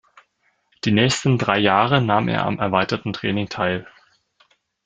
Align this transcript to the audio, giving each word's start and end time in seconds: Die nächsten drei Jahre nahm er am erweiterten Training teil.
Die 0.83 0.91
nächsten 0.91 1.37
drei 1.37 1.59
Jahre 1.59 2.01
nahm 2.01 2.27
er 2.27 2.47
am 2.47 2.57
erweiterten 2.57 3.13
Training 3.13 3.49
teil. 3.49 3.85